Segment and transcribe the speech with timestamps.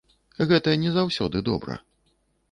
[0.51, 1.77] Гэта не заўсёды добра.